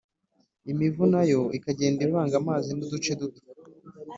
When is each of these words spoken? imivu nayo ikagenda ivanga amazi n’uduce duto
imivu 0.71 1.03
nayo 1.13 1.41
ikagenda 1.57 1.99
ivanga 2.07 2.35
amazi 2.41 2.69
n’uduce 2.73 3.11
duto 3.19 3.41